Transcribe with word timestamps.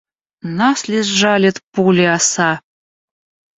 Нас 0.59 0.79
ли 0.87 0.99
сжалит 1.07 1.57
пули 1.71 2.05
оса? 2.17 2.49